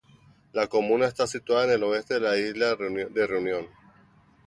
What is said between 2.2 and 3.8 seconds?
la isla de Reunión.